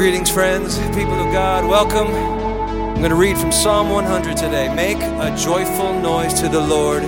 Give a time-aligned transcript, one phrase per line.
[0.00, 1.68] Greetings, friends, people of God.
[1.68, 2.08] Welcome.
[2.08, 4.74] I'm going to read from Psalm 100 today.
[4.74, 7.04] Make a joyful noise to the Lord,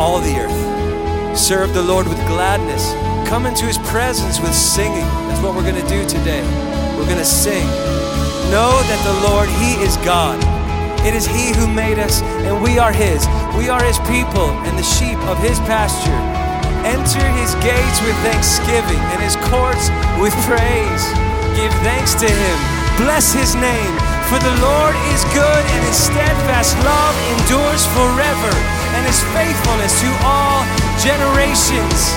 [0.00, 1.36] all the earth.
[1.36, 2.88] Serve the Lord with gladness.
[3.28, 5.04] Come into his presence with singing.
[5.28, 6.40] That's what we're going to do today.
[6.96, 7.66] We're going to sing.
[8.48, 10.40] Know that the Lord, he is God.
[11.04, 13.28] It is he who made us, and we are his.
[13.60, 16.22] We are his people and the sheep of his pasture.
[16.80, 21.35] Enter his gates with thanksgiving and his courts with praise.
[21.56, 22.56] Give thanks to him.
[23.00, 23.96] Bless his name.
[24.28, 28.52] For the Lord is good and his steadfast love endures forever
[28.92, 30.60] and his faithfulness to all
[31.00, 32.12] generations.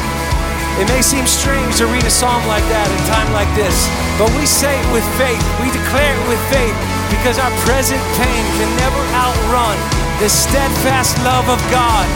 [0.75, 3.87] It may seem strange to read a psalm like that in time like this,
[4.19, 5.39] but we say it with faith.
[5.63, 6.75] We declare it with faith
[7.07, 9.79] because our present pain can never outrun
[10.19, 12.07] the steadfast love of God.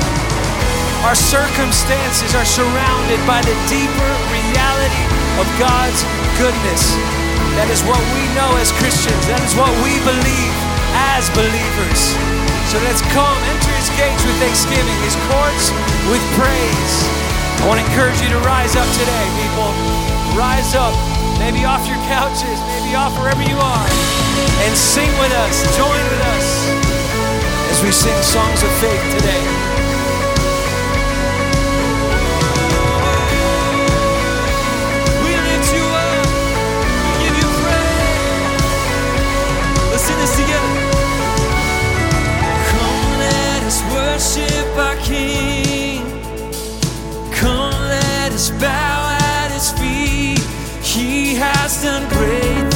[1.07, 6.01] Our circumstances are surrounded by the deeper reality of God's
[6.37, 6.93] goodness.
[7.57, 9.23] That is what we know as Christians.
[9.29, 10.55] That is what we believe
[11.13, 12.13] as believers.
[12.69, 15.69] So let's come, enter his gates with thanksgiving, his courts
[16.09, 16.95] with praise.
[17.61, 19.69] I want to encourage you to rise up today, people.
[20.33, 20.93] Rise up,
[21.37, 23.87] maybe off your couches, maybe off wherever you are,
[24.65, 26.47] and sing with us, join with us
[27.69, 29.72] as we sing songs of faith today.
[44.23, 46.01] Worship our King.
[47.33, 50.39] Come, let us bow at His feet.
[50.81, 52.72] He has done great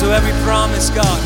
[0.00, 1.20] to every promise, God.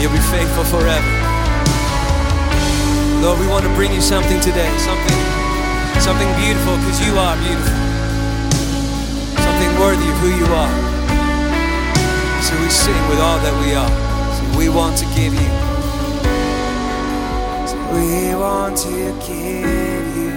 [0.00, 1.12] You'll be faithful forever.
[3.22, 5.18] Lord, we want to bring you something today, something,
[6.02, 7.78] something beautiful, because you are beautiful.
[9.46, 10.74] Something worthy of who you are.
[12.42, 13.92] So we sing with all that we are.
[14.34, 15.50] So we want to give you.
[17.70, 20.27] So we want to give you.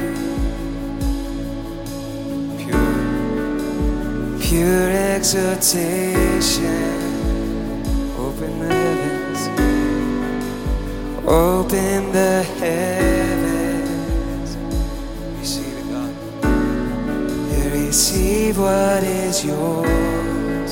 [4.51, 5.79] pure exhortation.
[8.19, 9.39] Open the heavens,
[11.25, 14.49] open the heavens.
[15.39, 16.13] Receive it, God.
[17.53, 20.71] You receive what is yours,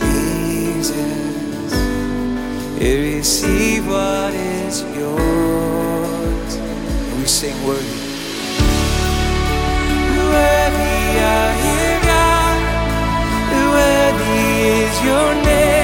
[0.00, 1.72] Jesus.
[2.80, 6.54] You receive what is yours.
[6.56, 8.00] And we sing worthy.
[10.32, 12.05] Worthy are you
[15.02, 15.75] your name.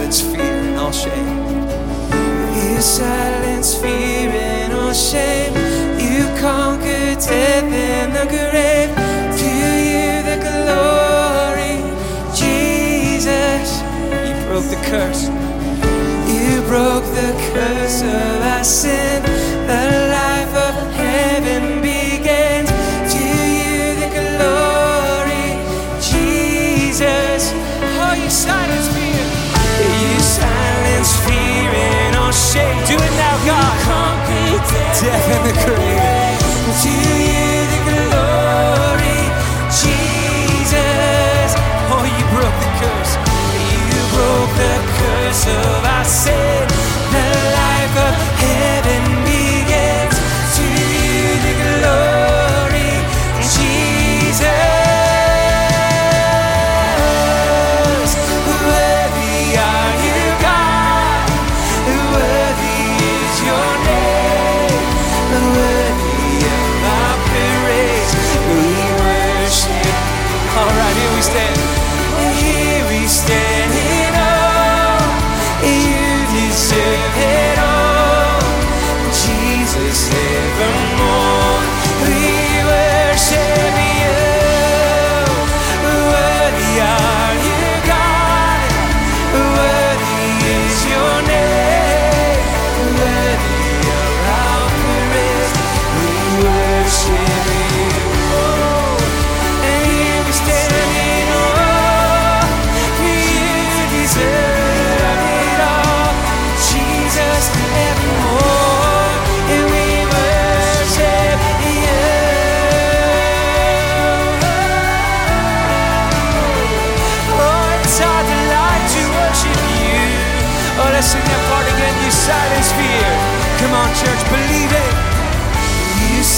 [0.00, 1.38] silence fear and all shame.
[2.56, 5.52] You silence fear and all shame.
[5.98, 8.90] You conquer death and the grave.
[9.40, 9.50] To
[9.92, 11.76] you the glory,
[12.34, 13.82] Jesus.
[14.26, 15.24] You broke the curse.
[16.32, 19.39] You broke the curse of our sin.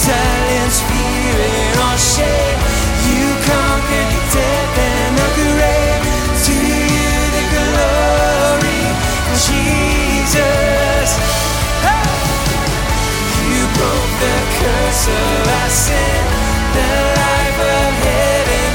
[0.03, 1.95] Silence fear all.
[3.07, 6.03] You conquered death and the grave.
[6.43, 8.83] To you the glory,
[9.47, 11.09] Jesus.
[13.47, 16.23] You broke the curse of sin.
[16.75, 16.91] The
[17.23, 18.71] life of heaven.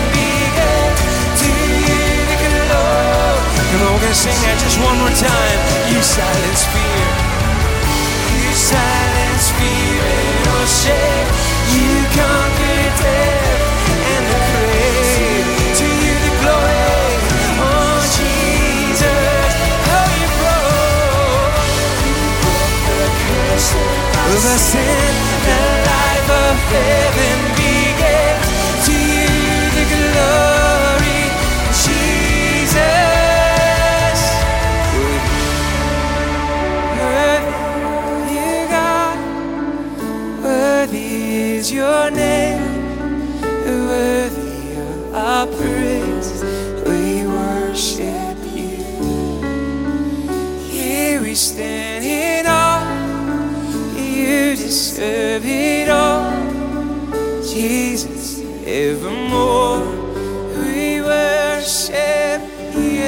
[1.44, 1.50] To
[1.88, 3.68] you the glory.
[3.68, 5.60] Come on, we're gonna sing that just one more time.
[5.92, 7.08] You silence fear.
[8.32, 10.17] You silence fear
[24.38, 25.14] of our sin.
[25.48, 28.36] The life of heaven began.
[28.86, 29.32] To you
[29.76, 31.22] the glory,
[31.82, 32.78] Jesus.
[36.98, 37.52] Worthy,
[38.34, 39.18] you God,
[40.44, 41.08] worthy
[41.56, 42.67] is your name,
[54.98, 56.32] deserve it all,
[57.44, 58.40] Jesus.
[58.66, 59.78] Evermore
[60.58, 62.42] we worship
[62.74, 63.06] you.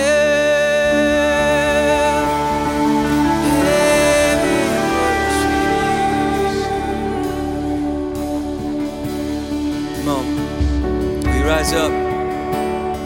[11.44, 11.90] Rise up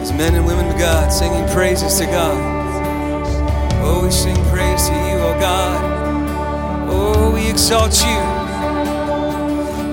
[0.03, 2.37] as men and women of God, singing praises to God.
[3.83, 6.91] Oh, we sing praise to you, oh God.
[6.91, 8.34] Oh, we exalt you.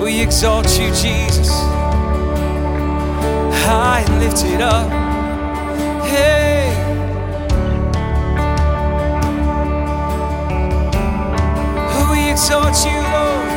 [0.02, 1.50] We exalt you, Jesus.
[3.64, 4.90] High and lifted up.
[6.04, 6.70] Hey.
[12.12, 13.50] We exalt you, Lord.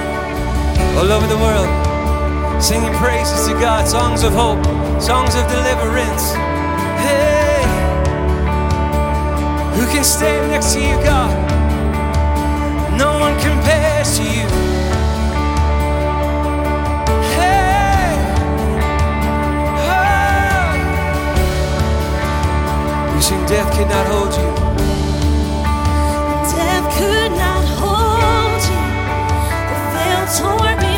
[0.99, 4.63] All over the world singing praises to God, songs of hope,
[5.01, 6.33] songs of deliverance.
[7.05, 7.63] Hey,
[9.77, 11.33] who can stand next to you, God?
[12.99, 14.74] No one compares to you.
[23.25, 24.51] We sing, Death could not hold you.
[26.57, 28.83] Death could not hold you.
[29.71, 30.94] The veil tore before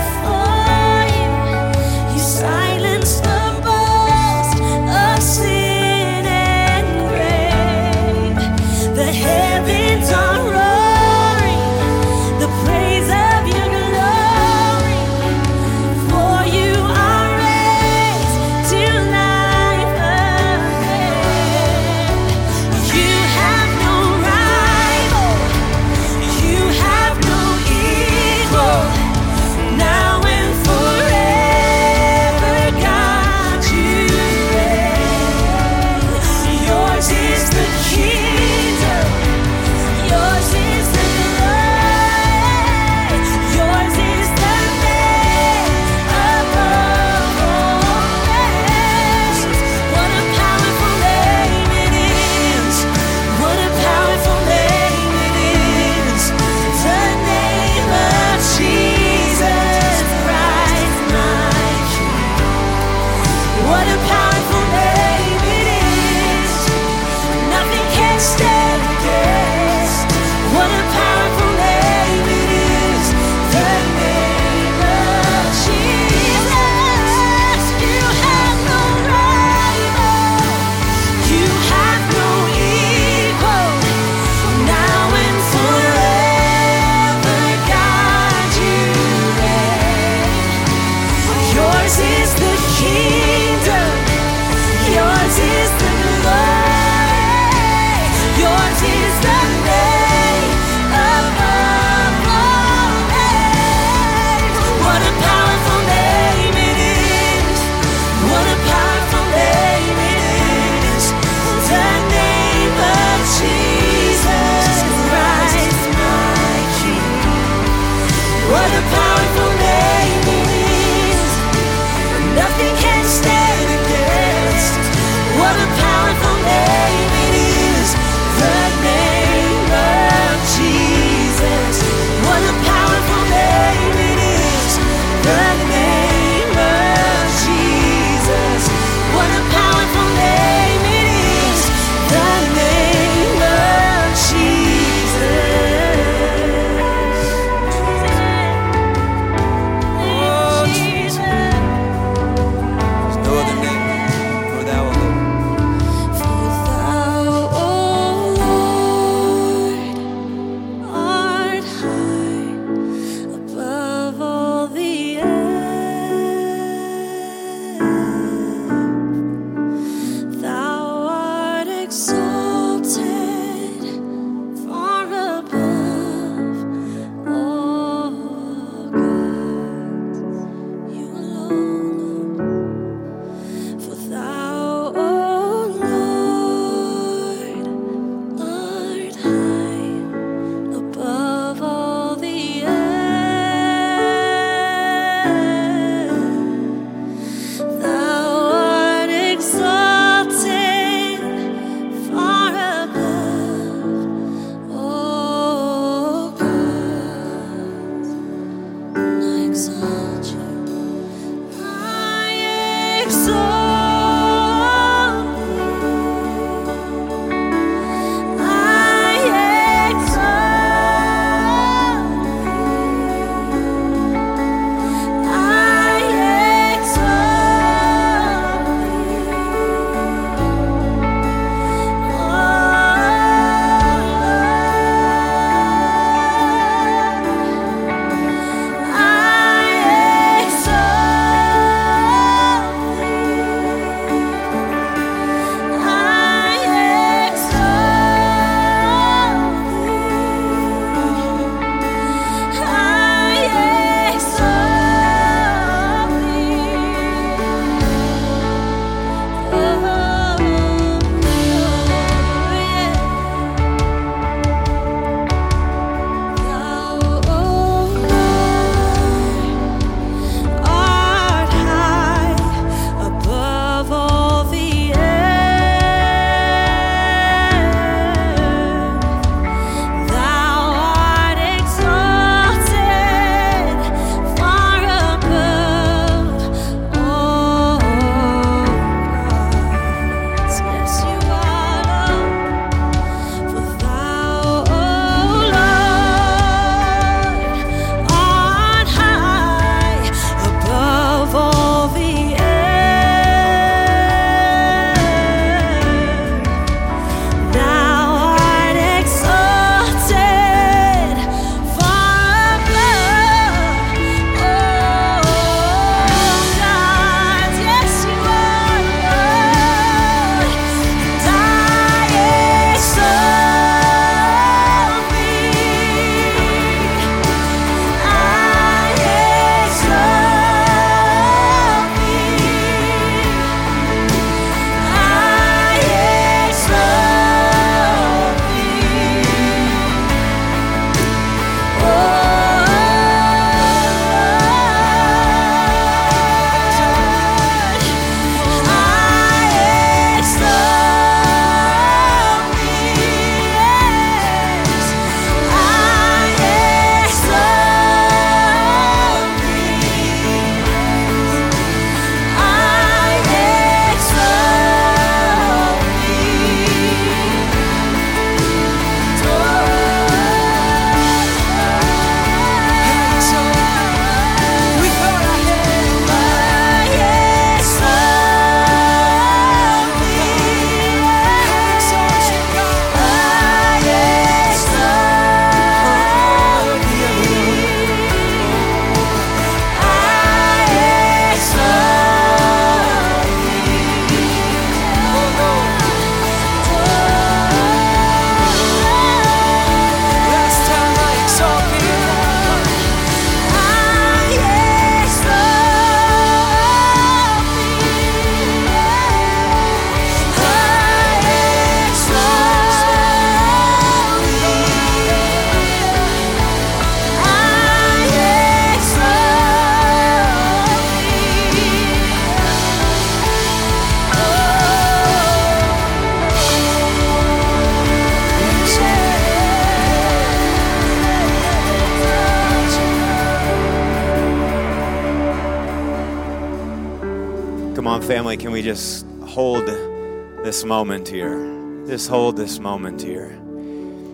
[438.27, 441.87] family, can we just hold this moment here?
[441.87, 443.29] Just hold this moment here.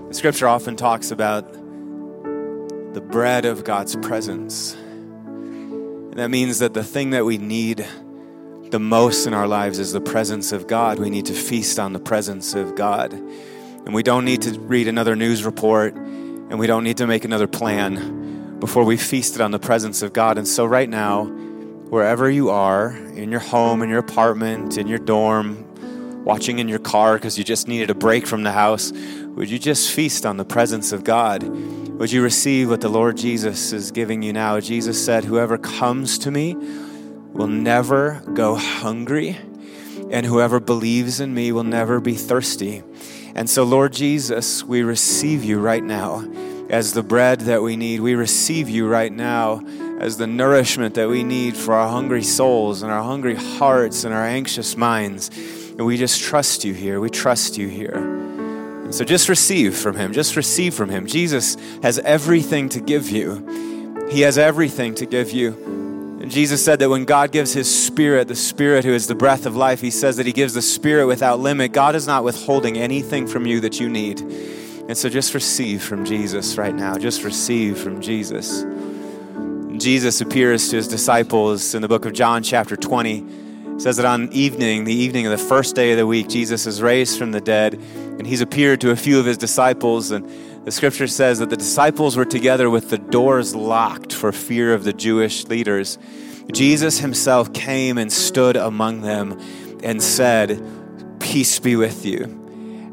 [0.09, 1.51] The scripture often talks about
[2.92, 4.75] the bread of God's presence.
[4.75, 7.87] And that means that the thing that we need
[8.68, 10.98] the most in our lives is the presence of God.
[10.98, 13.14] We need to feast on the presence of God.
[13.14, 17.25] And we don't need to read another news report and we don't need to make
[17.25, 20.37] another plan before we feasted on the presence of God.
[20.37, 21.33] And so, right now,
[21.92, 26.78] wherever you are, in your home, in your apartment, in your dorm, watching in your
[26.78, 28.92] car because you just needed a break from the house,
[29.37, 31.42] would you just feast on the presence of God?
[31.42, 34.59] Would you receive what the Lord Jesus is giving you now?
[34.59, 39.37] Jesus said, Whoever comes to me will never go hungry,
[40.11, 42.83] and whoever believes in me will never be thirsty.
[43.35, 46.26] And so, Lord Jesus, we receive you right now
[46.70, 48.00] as the bread that we need.
[48.00, 49.61] We receive you right now
[50.03, 54.12] as the nourishment that we need for our hungry souls and our hungry hearts and
[54.12, 55.31] our anxious minds.
[55.79, 56.99] And we just trust you here.
[56.99, 57.95] We trust you here.
[58.91, 60.12] So just receive from him.
[60.12, 61.07] Just receive from him.
[61.07, 64.09] Jesus has everything to give you.
[64.11, 65.53] He has everything to give you.
[66.21, 69.47] And Jesus said that when God gives his spirit, the spirit who is the breath
[69.47, 71.73] of life, he says that he gives the spirit without limit.
[71.73, 74.21] God is not withholding anything from you that you need.
[74.21, 76.99] And so just receive from Jesus right now.
[76.99, 78.65] Just receive from Jesus.
[79.83, 83.18] Jesus appears to his disciples in the book of John, chapter 20.
[83.18, 86.68] It says that on evening, the evening of the first day of the week, Jesus
[86.68, 90.12] is raised from the dead, and he's appeared to a few of his disciples.
[90.12, 94.73] And the scripture says that the disciples were together with the doors locked for fear
[94.73, 95.99] of the Jewish leaders.
[96.53, 99.37] Jesus himself came and stood among them
[99.83, 100.64] and said,
[101.18, 102.23] Peace be with you.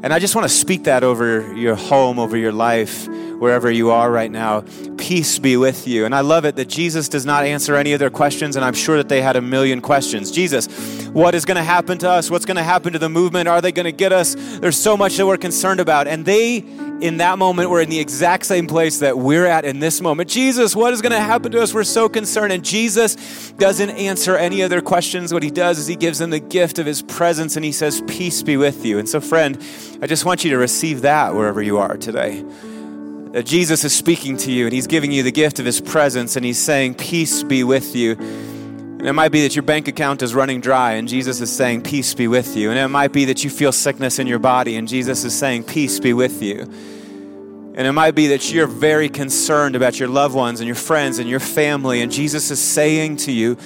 [0.02, 3.06] And I just want to speak that over your home, over your life,
[3.40, 4.62] wherever you are right now.
[4.98, 6.04] Peace be with you.
[6.04, 8.74] And I love it that Jesus does not answer any of their questions, and I'm
[8.74, 10.30] sure that they had a million questions.
[10.30, 10.68] Jesus,
[11.08, 12.30] what is going to happen to us?
[12.30, 13.48] What's going to happen to the movement?
[13.48, 14.36] Are they going to get us?
[14.58, 16.06] There's so much that we're concerned about.
[16.06, 16.58] And they,
[17.00, 20.28] in that moment, were in the exact same place that we're at in this moment.
[20.28, 21.72] Jesus, what is going to happen to us?
[21.72, 22.52] We're so concerned.
[22.52, 25.32] And Jesus doesn't answer any of their questions.
[25.32, 28.02] What he does is he gives them the gift of his presence and he says,
[28.06, 28.98] Peace be with you.
[28.98, 29.56] And so, friend,
[30.02, 32.44] I just want you to receive that wherever you are today
[33.32, 36.36] that Jesus is speaking to you and he's giving you the gift of his presence
[36.36, 38.12] and he's saying, Peace be with you.
[38.12, 41.82] And it might be that your bank account is running dry and Jesus is saying,
[41.82, 42.70] Peace be with you.
[42.70, 45.64] And it might be that you feel sickness in your body and Jesus is saying,
[45.64, 46.62] Peace be with you.
[47.80, 51.18] And it might be that you're very concerned about your loved ones and your friends
[51.18, 53.56] and your family, and Jesus is saying to you,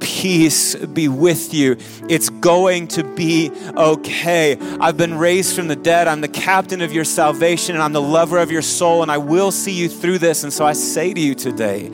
[0.00, 1.76] peace be with you.
[2.08, 4.56] It's going to be okay.
[4.80, 6.08] I've been raised from the dead.
[6.08, 9.18] I'm the captain of your salvation and I'm the lover of your soul, and I
[9.18, 10.44] will see you through this.
[10.44, 11.90] And so I say to you today,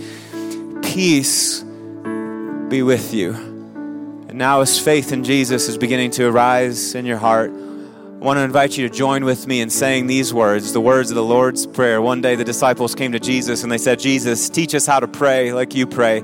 [0.83, 1.63] peace
[2.69, 3.33] be with you.
[3.33, 8.37] And now, as faith in Jesus is beginning to arise in your heart, I want
[8.37, 11.25] to invite you to join with me in saying these words, the words of the
[11.25, 12.03] Lord's Prayer.
[12.03, 15.09] One day the disciples came to Jesus and they said, Jesus, teach us how to
[15.09, 16.23] pray like you pray.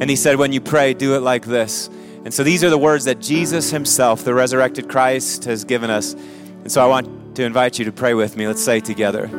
[0.00, 1.88] And he said, When you pray, do it like this.
[2.24, 6.14] And so these are the words that Jesus himself, the resurrected Christ, has given us.
[6.14, 8.46] And so I want to invite you to pray with me.
[8.48, 9.30] Let's say together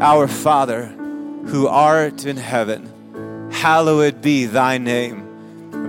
[0.00, 0.86] Our Father,
[1.46, 5.26] who art in heaven, hallowed be thy name.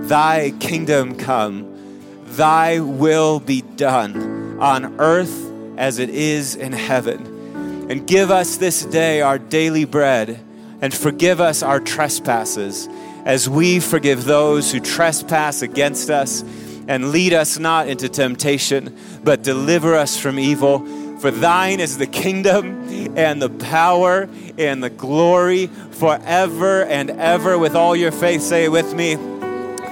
[0.08, 7.86] Thy kingdom come, thy will be done on earth as it is in heaven.
[7.90, 10.40] And give us this day our daily bread,
[10.80, 12.88] and forgive us our trespasses,
[13.24, 16.44] as we forgive those who trespass against us.
[16.88, 20.84] And lead us not into temptation, but deliver us from evil.
[21.18, 27.56] For thine is the kingdom and the power and the glory forever and ever.
[27.56, 29.14] With all your faith, say it with me.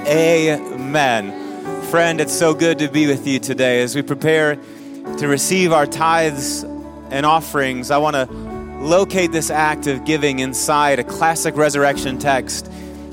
[0.09, 1.83] Amen.
[1.83, 4.57] Friend, it's so good to be with you today as we prepare
[5.19, 6.65] to receive our tithes
[7.11, 7.93] and offerings.
[7.93, 8.27] I want to
[8.81, 12.71] locate this act of giving inside a classic resurrection text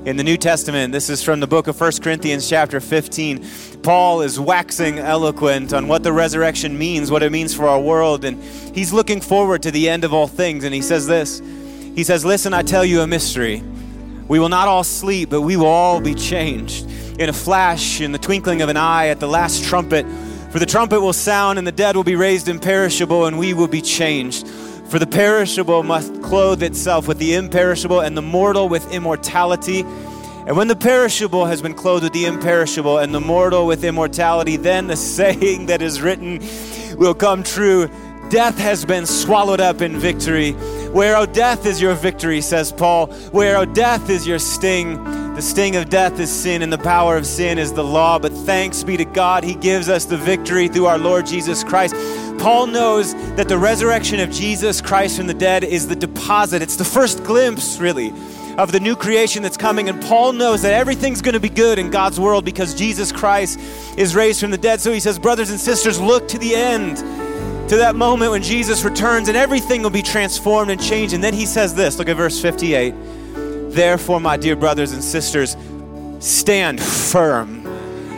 [0.08, 0.93] in the New Testament.
[0.93, 3.46] This is from the book of 1 Corinthians, chapter 15.
[3.84, 8.24] Paul is waxing eloquent on what the resurrection means, what it means for our world,
[8.24, 8.41] and
[8.74, 10.63] he's looking forward to the end of all things.
[10.63, 13.62] And he says this He says, Listen, I tell you a mystery.
[14.30, 16.89] We will not all sleep, but we will all be changed
[17.20, 20.06] in a flash, in the twinkling of an eye, at the last trumpet.
[20.52, 23.67] For the trumpet will sound, and the dead will be raised imperishable, and we will
[23.67, 24.48] be changed.
[24.89, 29.82] For the perishable must clothe itself with the imperishable, and the mortal with immortality.
[29.82, 34.56] And when the perishable has been clothed with the imperishable, and the mortal with immortality,
[34.56, 36.39] then the saying that is written
[36.97, 37.89] will come true
[38.30, 40.52] Death has been swallowed up in victory.
[40.91, 43.08] Where, O death, is your victory, says Paul.
[43.32, 45.02] Where, O death, is your sting.
[45.36, 48.19] The sting of death is sin, and the power of sin is the law.
[48.19, 51.95] But thanks be to God, He gives us the victory through our Lord Jesus Christ.
[52.39, 56.76] Paul knows that the resurrection of Jesus Christ from the dead is the deposit, it's
[56.76, 58.13] the first glimpse, really,
[58.58, 59.89] of the new creation that's coming.
[59.89, 63.60] And Paul knows that everything's going to be good in God's world because Jesus Christ
[63.97, 64.82] is raised from the dead.
[64.82, 66.97] So he says, Brothers and sisters, look to the end,
[67.69, 71.13] to that moment when Jesus returns and everything will be transformed and changed.
[71.13, 72.93] And then he says this look at verse 58.
[73.71, 75.56] Therefore, my dear brothers and sisters,
[76.19, 77.67] stand firm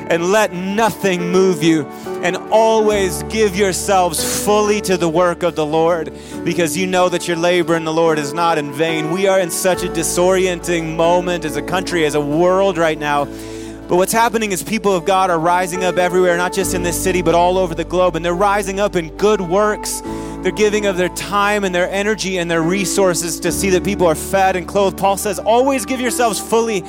[0.10, 1.84] and let nothing move you.
[2.22, 7.28] And always give yourselves fully to the work of the Lord because you know that
[7.28, 9.12] your labor in the Lord is not in vain.
[9.12, 13.26] We are in such a disorienting moment as a country, as a world right now.
[13.26, 17.02] But what's happening is people of God are rising up everywhere, not just in this
[17.02, 18.16] city, but all over the globe.
[18.16, 20.02] And they're rising up in good works.
[20.42, 24.06] They're giving of their time and their energy and their resources to see that people
[24.06, 24.98] are fed and clothed.
[24.98, 26.84] Paul says, always give yourselves fully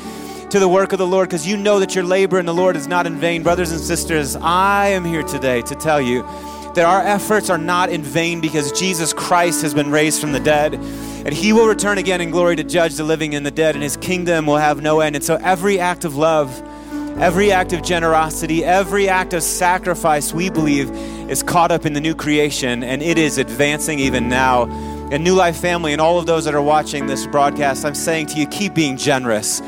[0.51, 2.75] to the work of the Lord because you know that your labor in the Lord
[2.75, 3.45] is not in vain.
[3.45, 6.23] Brothers and sisters, I am here today to tell you
[6.75, 10.41] that our efforts are not in vain because Jesus Christ has been raised from the
[10.41, 10.75] dead.
[10.75, 13.83] And he will return again in glory to judge the living and the dead, and
[13.83, 15.15] his kingdom will have no end.
[15.15, 16.51] And so every act of love,
[17.21, 20.91] every act of generosity, every act of sacrifice, we believe,
[21.31, 24.65] is caught up in the new creation, and it is advancing even now.
[25.13, 28.27] And New Life family, and all of those that are watching this broadcast, I'm saying
[28.27, 29.61] to you, keep being generous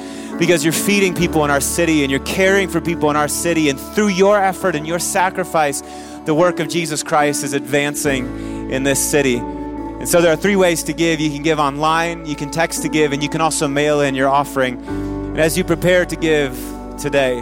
[0.42, 3.68] because you're feeding people in our city and you're caring for people in our city.
[3.68, 5.84] And through your effort and your sacrifice,
[6.24, 9.36] the work of Jesus Christ is advancing in this city.
[9.36, 11.20] And so there are three ways to give.
[11.20, 14.16] You can give online, you can text to give, and you can also mail in
[14.16, 14.84] your offering.
[14.84, 16.58] And as you prepare to give
[16.98, 17.40] today,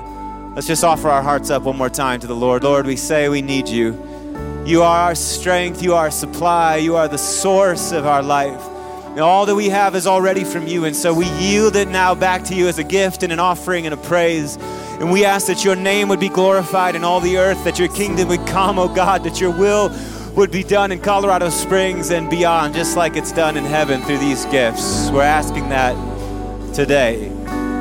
[0.54, 2.64] let's just offer our hearts up one more time to the Lord.
[2.64, 3.92] Lord, we say we need you.
[4.66, 8.62] You are our strength, you are our supply, you are the source of our life.
[9.10, 10.84] And all that we have is already from you.
[10.84, 13.84] And so we yield it now back to you as a gift and an offering
[13.84, 14.56] and a praise.
[15.00, 17.88] And we ask that your name would be glorified in all the earth, that your
[17.88, 19.90] kingdom would come, oh God, that your will
[20.36, 24.18] would be done in Colorado Springs and beyond, just like it's done in heaven through
[24.18, 25.10] these gifts.
[25.10, 25.94] We're asking that
[26.72, 27.26] today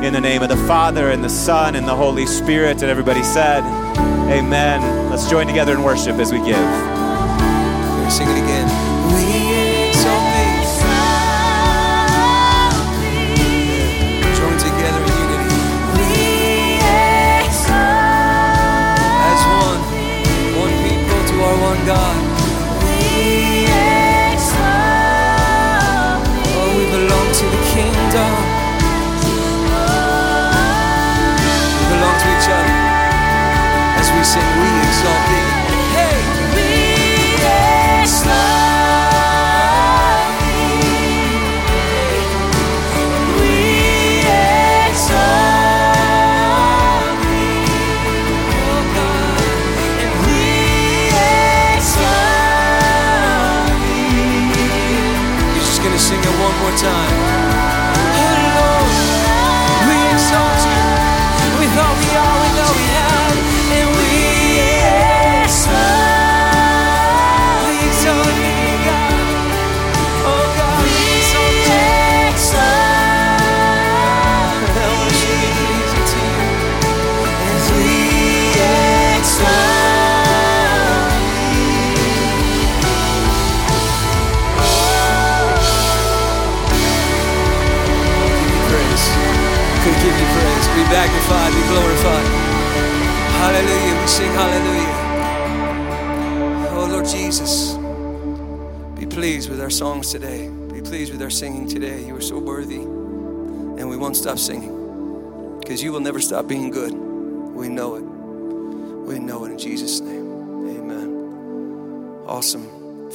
[0.03, 2.81] in the name of the Father and the Son and the Holy Spirit.
[2.81, 3.63] And everybody said,
[4.31, 5.09] Amen.
[5.09, 6.55] Let's join together in worship as we give.
[8.11, 8.48] Sing it again.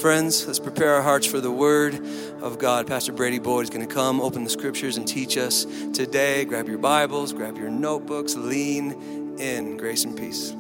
[0.04, 1.94] Friends, let's prepare our hearts for the word
[2.42, 2.86] of God.
[2.86, 5.64] Pastor Brady Boyd is going to come, open the scriptures, and teach us
[5.94, 6.44] today.
[6.44, 9.78] Grab your Bibles, grab your notebooks, lean in.
[9.78, 10.54] Grace and peace.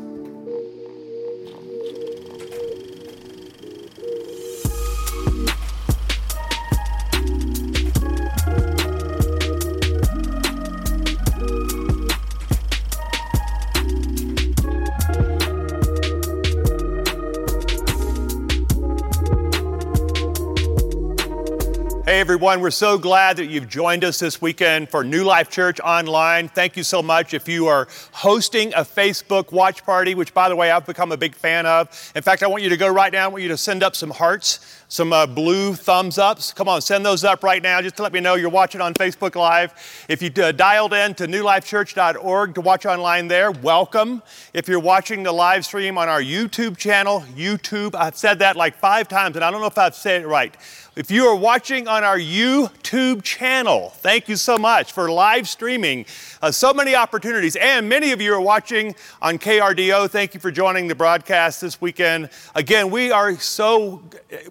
[22.44, 26.46] Everyone, we're so glad that you've joined us this weekend for New Life Church Online.
[26.46, 27.32] Thank you so much.
[27.32, 31.16] If you are hosting a Facebook watch party, which by the way I've become a
[31.16, 31.88] big fan of.
[32.14, 33.24] In fact, I want you to go right now.
[33.24, 36.52] I want you to send up some hearts, some uh, blue thumbs ups.
[36.52, 38.92] Come on, send those up right now just to let me know you're watching on
[38.92, 39.72] Facebook Live.
[40.10, 44.22] If you uh, dialed in to newlifechurch.org to watch online there, welcome.
[44.52, 48.76] If you're watching the live stream on our YouTube channel, YouTube, I've said that like
[48.76, 50.54] five times and I don't know if I've said it right.
[50.96, 56.06] If you are watching on our YouTube channel, thank you so much for live streaming.
[56.44, 57.56] Uh, so many opportunities.
[57.56, 60.10] And many of you are watching on KRDO.
[60.10, 62.28] Thank you for joining the broadcast this weekend.
[62.54, 64.02] Again, we are so,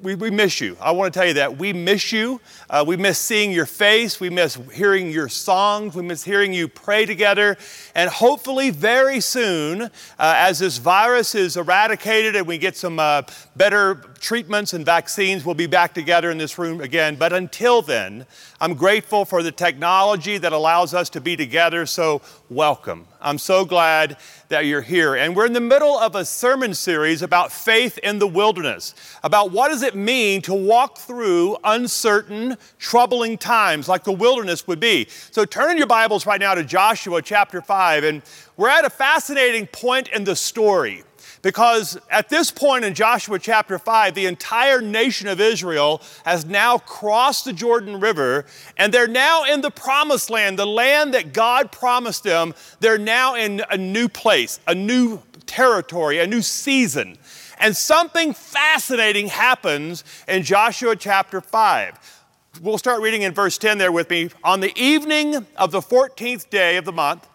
[0.01, 0.75] we, we miss you.
[0.81, 1.59] I want to tell you that.
[1.59, 2.41] We miss you.
[2.67, 4.19] Uh, we miss seeing your face.
[4.19, 5.93] We miss hearing your songs.
[5.93, 7.57] We miss hearing you pray together.
[7.93, 13.21] And hopefully, very soon, uh, as this virus is eradicated and we get some uh,
[13.55, 17.17] better treatments and vaccines, we'll be back together in this room again.
[17.17, 18.25] But until then,
[18.63, 21.85] I'm grateful for the technology that allows us to be together.
[21.85, 23.05] So, welcome.
[23.19, 24.15] I'm so glad
[24.47, 25.15] that you're here.
[25.15, 29.51] And we're in the middle of a sermon series about faith in the wilderness, about
[29.51, 35.07] what does it mean to walk through uncertain, troubling times like the wilderness would be.
[35.09, 38.21] So, turn in your Bibles right now to Joshua chapter 5, and
[38.55, 41.03] we're at a fascinating point in the story.
[41.43, 46.77] Because at this point in Joshua chapter 5, the entire nation of Israel has now
[46.77, 48.45] crossed the Jordan River
[48.77, 52.55] and they're now in the promised land, the land that God promised them.
[52.79, 57.17] They're now in a new place, a new territory, a new season.
[57.59, 62.21] And something fascinating happens in Joshua chapter 5.
[62.61, 64.29] We'll start reading in verse 10 there with me.
[64.45, 67.27] On the evening of the 14th day of the month,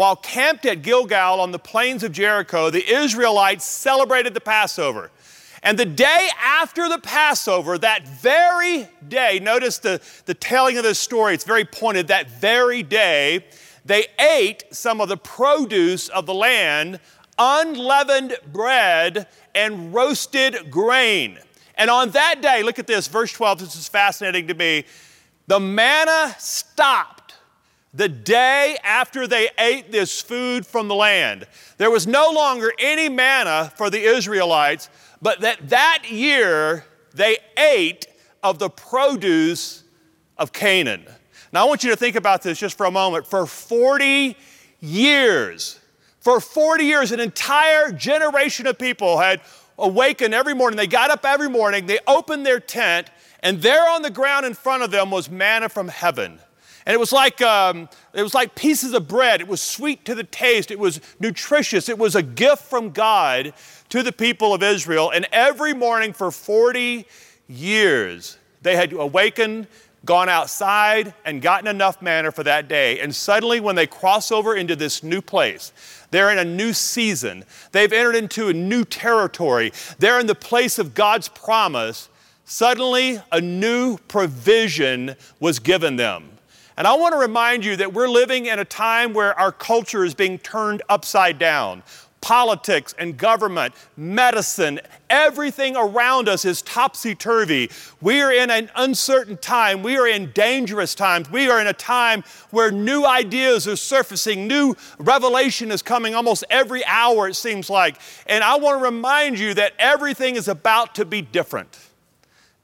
[0.00, 5.10] while camped at Gilgal on the plains of Jericho, the Israelites celebrated the Passover.
[5.62, 10.98] And the day after the Passover, that very day, notice the, the telling of this
[10.98, 12.08] story, it's very pointed.
[12.08, 13.44] That very day,
[13.84, 16.98] they ate some of the produce of the land,
[17.38, 21.38] unleavened bread, and roasted grain.
[21.74, 24.86] And on that day, look at this, verse 12, this is fascinating to me.
[25.46, 27.19] The manna stopped
[27.92, 31.46] the day after they ate this food from the land.
[31.76, 34.88] There was no longer any manna for the Israelites,
[35.20, 38.06] but that that year they ate
[38.42, 39.82] of the produce
[40.38, 41.04] of Canaan.
[41.52, 43.26] Now I want you to think about this just for a moment.
[43.26, 44.36] For 40
[44.78, 45.80] years,
[46.20, 49.40] for 40 years, an entire generation of people had
[49.78, 50.76] awakened every morning.
[50.76, 54.54] They got up every morning, they opened their tent, and there on the ground in
[54.54, 56.38] front of them was manna from heaven.
[56.90, 59.40] And it was like um, it was like pieces of bread.
[59.40, 60.72] It was sweet to the taste.
[60.72, 61.88] It was nutritious.
[61.88, 63.52] It was a gift from God
[63.90, 65.12] to the people of Israel.
[65.12, 67.06] And every morning for 40
[67.46, 69.68] years, they had awakened,
[70.04, 72.98] gone outside, and gotten enough manna for that day.
[72.98, 75.72] And suddenly, when they cross over into this new place,
[76.10, 77.44] they're in a new season.
[77.70, 79.72] They've entered into a new territory.
[80.00, 82.08] They're in the place of God's promise.
[82.44, 86.30] Suddenly, a new provision was given them.
[86.80, 90.02] And I want to remind you that we're living in a time where our culture
[90.02, 91.82] is being turned upside down.
[92.22, 97.70] Politics and government, medicine, everything around us is topsy turvy.
[98.00, 99.82] We are in an uncertain time.
[99.82, 101.30] We are in dangerous times.
[101.30, 106.44] We are in a time where new ideas are surfacing, new revelation is coming almost
[106.48, 107.96] every hour, it seems like.
[108.26, 111.89] And I want to remind you that everything is about to be different.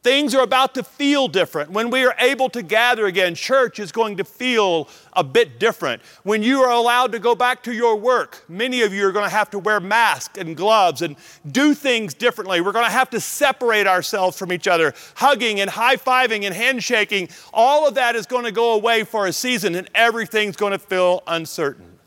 [0.06, 1.72] Things are about to feel different.
[1.72, 6.00] When we are able to gather again, church is going to feel a bit different.
[6.22, 9.24] When you are allowed to go back to your work, many of you are going
[9.24, 11.16] to have to wear masks and gloves and
[11.50, 12.60] do things differently.
[12.60, 14.94] We're going to have to separate ourselves from each other.
[15.16, 19.26] Hugging and high fiving and handshaking, all of that is going to go away for
[19.26, 21.98] a season and everything's going to feel uncertain.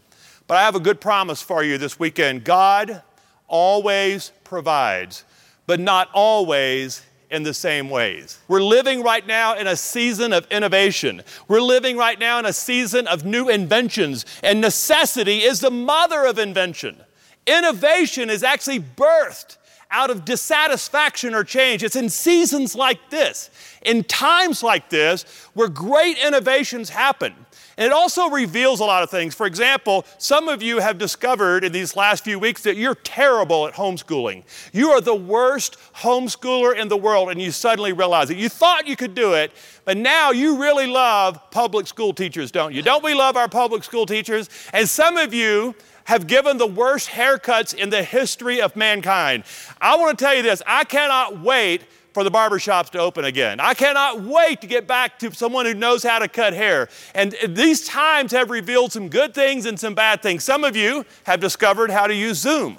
[0.48, 3.02] But I have a good promise for you this weekend God
[3.50, 5.26] always provides,
[5.68, 8.40] but not always in the same ways.
[8.48, 11.22] We're living right now in a season of innovation.
[11.48, 16.26] We're living right now in a season of new inventions, and necessity is the mother
[16.26, 16.98] of invention.
[17.46, 19.58] Innovation is actually birthed
[19.92, 21.84] out of dissatisfaction or change.
[21.84, 23.50] It's in seasons like this,
[23.82, 25.24] in times like this,
[25.54, 27.34] where great innovations happen.
[27.80, 29.34] And it also reveals a lot of things.
[29.34, 33.68] For example, some of you have discovered in these last few weeks that you're terrible
[33.68, 34.44] at homeschooling.
[34.74, 38.38] You are the worst homeschooler in the world, and you suddenly realize it.
[38.38, 39.54] You thought you could do it,
[39.86, 42.82] but now you really love public school teachers, don't you?
[42.82, 44.50] Don't we love our public school teachers?
[44.74, 45.74] And some of you
[46.04, 49.46] have given the worst haircuts in the history of mankind.
[49.80, 53.60] I want to tell you this I cannot wait for the barbershops to open again.
[53.60, 56.90] I cannot wait to get back to someone who knows how to cut hair.
[57.14, 60.44] And these times have revealed some good things and some bad things.
[60.44, 62.78] Some of you have discovered how to use Zoom.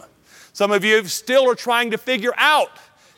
[0.52, 2.70] Some of you still are trying to figure out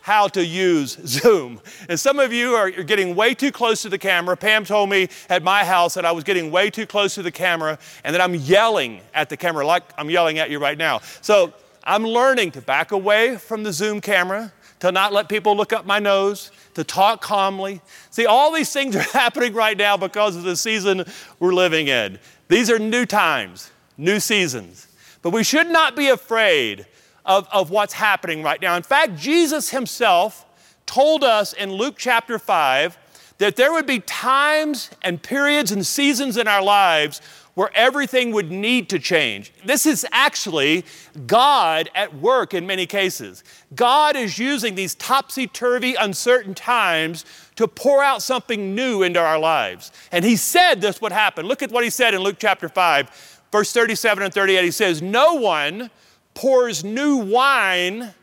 [0.02, 1.60] how to use Zoom.
[1.88, 4.36] And some of you are getting way too close to the camera.
[4.36, 7.32] Pam told me at my house that I was getting way too close to the
[7.32, 11.00] camera and that I'm yelling at the camera like I'm yelling at you right now.
[11.20, 11.54] So
[11.84, 14.52] I'm learning to back away from the Zoom camera,
[14.82, 17.80] to not let people look up my nose, to talk calmly.
[18.10, 21.04] See, all these things are happening right now because of the season
[21.38, 22.18] we're living in.
[22.48, 24.88] These are new times, new seasons.
[25.22, 26.84] But we should not be afraid
[27.24, 28.76] of, of what's happening right now.
[28.76, 30.44] In fact, Jesus himself
[30.84, 32.98] told us in Luke chapter 5
[33.38, 37.20] that there would be times and periods and seasons in our lives
[37.54, 39.52] where everything would need to change.
[39.64, 40.84] This is actually
[41.26, 43.44] God at work in many cases.
[43.74, 47.24] God is using these topsy turvy, uncertain times
[47.56, 49.92] to pour out something new into our lives.
[50.10, 51.46] And He said this would happen.
[51.46, 54.64] Look at what He said in Luke chapter 5, verse 37 and 38.
[54.64, 55.90] He says, No one
[56.34, 58.14] pours new wine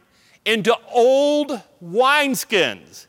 [0.46, 3.06] into old wineskins.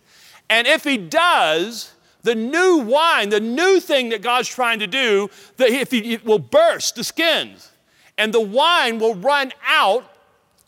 [0.48, 1.92] And if he does,
[2.22, 6.38] the new wine, the new thing that God's trying to do, that if it will
[6.38, 7.70] burst the skins,
[8.18, 10.04] and the wine will run out,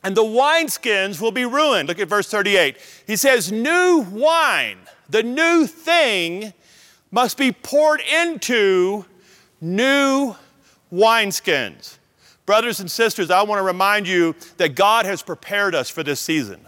[0.03, 1.89] and the wineskins will be ruined.
[1.89, 2.77] Look at verse 38.
[3.07, 4.79] He says, New wine,
[5.09, 6.53] the new thing,
[7.11, 9.05] must be poured into
[9.61, 10.35] new
[10.93, 11.99] wineskins.
[12.47, 16.19] Brothers and sisters, I want to remind you that God has prepared us for this
[16.19, 16.61] season.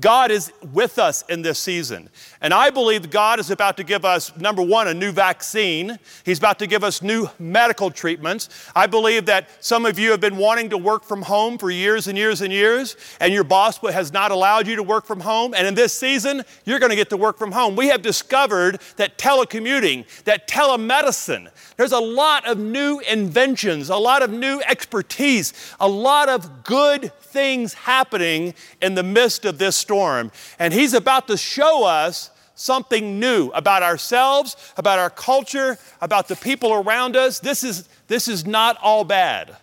[0.00, 2.08] God is with us in this season.
[2.40, 5.98] And I believe God is about to give us, number one, a new vaccine.
[6.24, 8.48] He's about to give us new medical treatments.
[8.74, 12.08] I believe that some of you have been wanting to work from home for years
[12.08, 15.54] and years and years, and your boss has not allowed you to work from home.
[15.54, 17.76] And in this season, you're going to get to work from home.
[17.76, 24.22] We have discovered that telecommuting, that telemedicine, there's a lot of new inventions, a lot
[24.22, 30.30] of new expertise, a lot of good things happening in the midst of this storm.
[30.58, 36.36] And He's about to show us something new about ourselves, about our culture, about the
[36.36, 37.40] people around us.
[37.40, 39.56] This is, this is not all bad.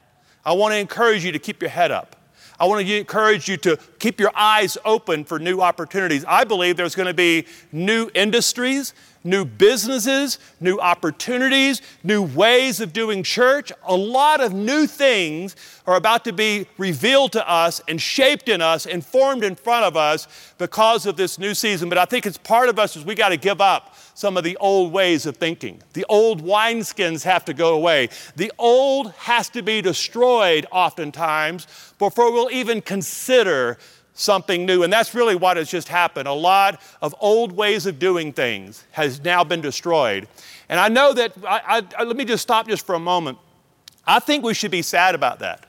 [0.45, 2.15] I want to encourage you to keep your head up.
[2.61, 6.23] I want to encourage you to keep your eyes open for new opportunities.
[6.27, 8.93] I believe there's going to be new industries,
[9.23, 13.71] new businesses, new opportunities, new ways of doing church.
[13.87, 15.55] A lot of new things
[15.87, 19.85] are about to be revealed to us and shaped in us and formed in front
[19.85, 20.27] of us
[20.59, 21.89] because of this new season.
[21.89, 24.43] But I think it's part of us is we got to give up some of
[24.43, 25.81] the old ways of thinking.
[25.93, 28.09] The old wineskins have to go away.
[28.35, 31.65] The old has to be destroyed oftentimes
[31.97, 33.79] before we'll even consider
[34.13, 34.83] something new.
[34.83, 36.27] And that's really what has just happened.
[36.27, 40.27] A lot of old ways of doing things has now been destroyed.
[40.69, 43.39] And I know that, I, I, let me just stop just for a moment.
[44.05, 45.65] I think we should be sad about that.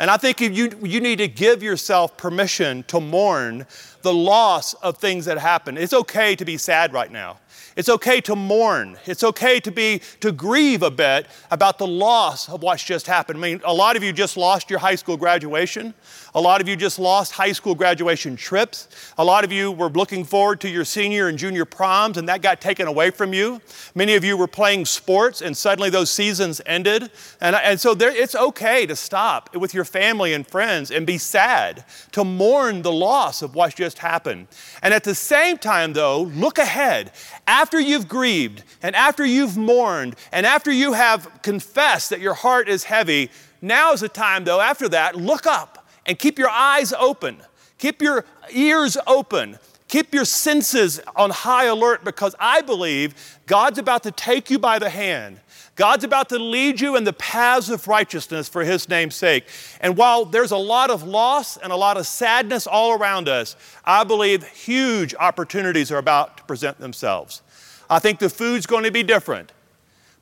[0.00, 3.66] And I think you, you need to give yourself permission to mourn
[4.02, 5.78] the loss of things that happen.
[5.78, 7.38] It's okay to be sad right now.
[7.76, 8.96] It's okay to mourn.
[9.04, 13.38] It's okay to be to grieve a bit about the loss of what's just happened.
[13.38, 15.94] I mean, a lot of you just lost your high school graduation.
[16.36, 18.88] A lot of you just lost high school graduation trips.
[19.18, 22.42] A lot of you were looking forward to your senior and junior proms and that
[22.42, 23.60] got taken away from you.
[23.94, 27.12] Many of you were playing sports and suddenly those seasons ended.
[27.40, 31.18] And, and so there, it's okay to stop with your family and friends and be
[31.18, 34.48] sad, to mourn the loss of what's just happened.
[34.82, 37.12] And at the same time, though, look ahead.
[37.46, 42.68] After you've grieved and after you've mourned and after you have confessed that your heart
[42.68, 43.30] is heavy,
[43.62, 47.38] now is the time, though, after that, look up and keep your eyes open,
[47.78, 54.02] keep your ears open, keep your senses on high alert because I believe God's about
[54.04, 55.40] to take you by the hand.
[55.76, 59.44] God's about to lead you in the paths of righteousness for His name's sake.
[59.80, 63.56] And while there's a lot of loss and a lot of sadness all around us,
[63.84, 67.42] I believe huge opportunities are about to present themselves.
[67.90, 69.52] I think the food's going to be different,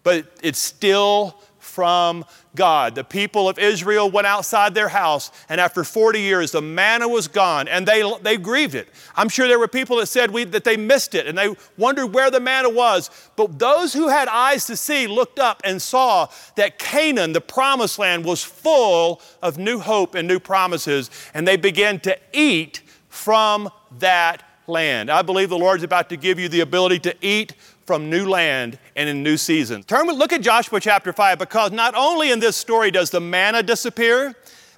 [0.02, 2.24] but it's still from
[2.56, 2.96] God.
[2.96, 7.28] The people of Israel went outside their house, and after 40 years, the manna was
[7.28, 8.88] gone, and they, they grieved it.
[9.14, 12.08] I'm sure there were people that said we, that they missed it, and they wondered
[12.08, 13.10] where the manna was.
[13.36, 17.98] But those who had eyes to see looked up and saw that Canaan, the promised
[17.98, 23.70] land, was full of new hope and new promises, and they began to eat from
[24.00, 25.10] that land.
[25.10, 27.54] I believe the Lord's about to give you the ability to eat
[27.84, 29.84] from new land and in new seasons.
[29.86, 33.62] Turn, look at Joshua chapter 5 because not only in this story does the manna
[33.62, 34.34] disappear,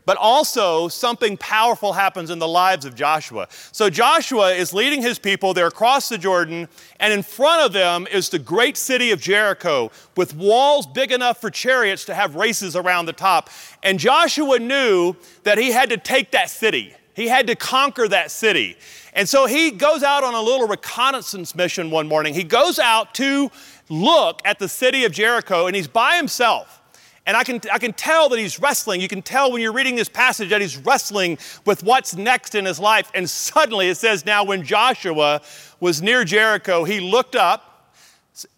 [0.07, 3.47] but also something powerful happens in the lives of Joshua.
[3.73, 6.69] So Joshua is leading his people, they're across the Jordan,
[7.01, 11.41] and in front of them is the great city of Jericho with walls big enough
[11.41, 13.51] for chariots to have races around the top.
[13.83, 16.95] And Joshua knew that he had to take that city.
[17.15, 18.77] He had to conquer that city.
[19.15, 22.35] And so he goes out on a little reconnaissance mission one morning.
[22.35, 23.51] He goes out to
[23.89, 26.81] look at the city of Jericho and he's by himself.
[27.27, 29.01] And I can, I can tell that he's wrestling.
[29.01, 32.67] You can tell when you're reading this passage that he's wrestling with what's next in
[32.67, 33.11] his life.
[33.15, 35.41] And suddenly it says, Now, when Joshua
[35.81, 37.95] was near Jericho, he looked up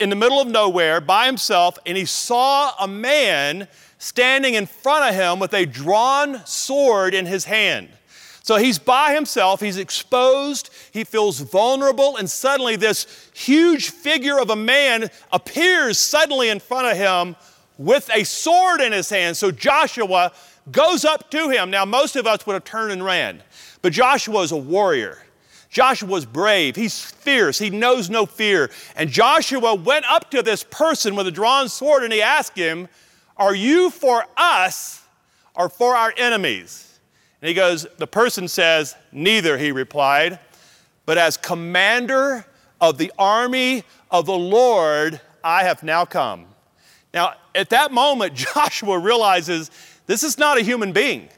[0.01, 5.11] in the middle of nowhere by himself and he saw a man standing in front
[5.11, 7.91] of him with a drawn sword in his hand.
[8.47, 14.51] So he's by himself, he's exposed, he feels vulnerable, and suddenly this huge figure of
[14.51, 17.35] a man appears suddenly in front of him
[17.77, 19.37] with a sword in his hand.
[19.37, 20.31] So Joshua
[20.71, 21.73] goes up to him.
[21.73, 23.43] Now, most of us would have turned and ran,
[23.83, 25.19] but Joshua is a warrior.
[25.69, 26.77] Joshua was brave.
[26.77, 27.59] He's fierce.
[27.59, 28.71] He knows no fear.
[28.95, 32.87] And Joshua went up to this person with a drawn sword and he asked him,
[33.37, 35.03] Are you for us
[35.57, 36.86] or for our enemies?
[37.47, 40.41] And he goes, The person says, Neither, he replied,
[41.05, 42.45] but as commander
[42.81, 46.47] of the army of the Lord, I have now come.
[47.15, 49.71] Now, at that moment, Joshua realizes
[50.07, 51.29] this is not a human being.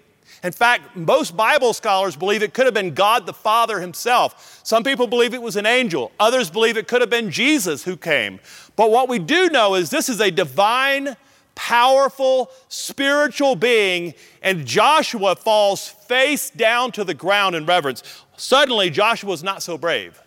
[0.42, 4.62] In fact, most Bible scholars believe it could have been God the Father himself.
[4.64, 6.11] Some people believe it was an angel.
[6.18, 8.40] Others believe it could have been Jesus who came.
[8.76, 11.18] But what we do know is this is a divine
[11.59, 18.04] powerful spiritual being, and Joshua falls face down to the ground in reverence.
[18.36, 20.22] Suddenly, Joshua is not so brave.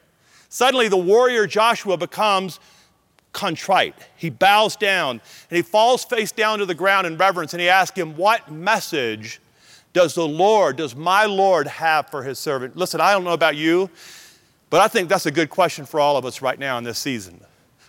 [0.50, 2.60] Suddenly, the warrior Joshua becomes
[3.32, 3.96] contrite.
[4.18, 7.70] He bows down and he falls face down to the ground in reverence and he
[7.70, 9.40] asks him, What message
[9.94, 12.76] does the Lord, does my Lord have for his servant?
[12.76, 13.90] Listen, I don't know about you,
[14.70, 17.00] but I think that's a good question for all of us right now in this
[17.00, 17.40] season.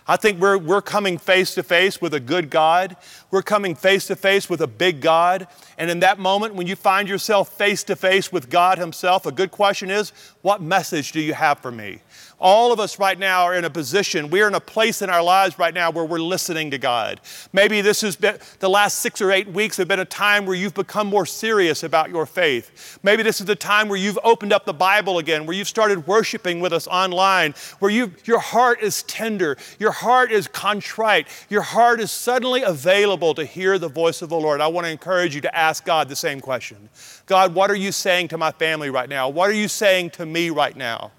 [0.07, 2.97] I think we're, we're coming face to face with a good God.
[3.31, 5.47] We're coming face to face with a big God.
[5.77, 9.31] And in that moment, when you find yourself face to face with God Himself, a
[9.31, 12.01] good question is, What message do you have for me?
[12.43, 15.23] All of us right now are in a position, we're in a place in our
[15.23, 17.21] lives right now where we're listening to God.
[17.53, 20.55] Maybe this has been the last six or eight weeks have been a time where
[20.55, 22.99] you've become more serious about your faith.
[23.01, 26.05] Maybe this is the time where you've opened up the Bible again, where you've started
[26.05, 31.61] worshiping with us online, where you, your heart is tender, your heart is contrite, your
[31.61, 34.59] heart is suddenly available to hear the voice of the Lord.
[34.59, 36.89] I want to encourage you to ask God the same question
[37.25, 39.29] God, what are you saying to my family right now?
[39.29, 41.11] What are you saying to me right now?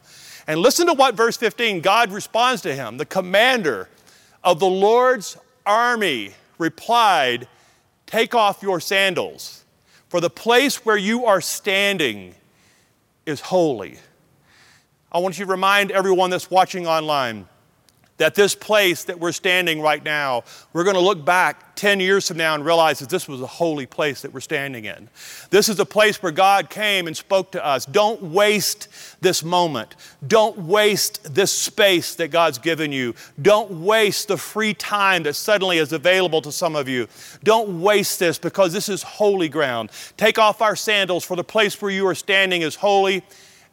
[0.46, 2.98] And listen to what verse 15, God responds to him.
[2.98, 3.88] The commander
[4.42, 7.48] of the Lord's army replied,
[8.06, 9.64] Take off your sandals,
[10.08, 12.34] for the place where you are standing
[13.24, 13.98] is holy.
[15.10, 17.48] I want you to remind everyone that's watching online
[18.16, 22.28] that this place that we're standing right now, we're going to look back 10 years
[22.28, 25.08] from now and realize that this was a holy place that we're standing in.
[25.50, 27.84] This is a place where God came and spoke to us.
[27.86, 28.88] Don't waste
[29.20, 29.96] this moment.
[30.26, 33.14] Don't waste this space that God's given you.
[33.42, 37.08] Don't waste the free time that suddenly is available to some of you.
[37.42, 39.90] Don't waste this because this is holy ground.
[40.16, 43.24] Take off our sandals, for the place where you are standing is holy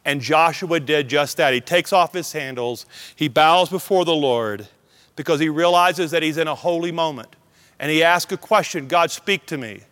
[0.04, 1.54] and Joshua did just that.
[1.54, 4.68] He takes off his sandals, he bows before the Lord
[5.16, 7.36] because he realizes that he's in a holy moment.
[7.78, 9.82] And he asks a question God, speak to me.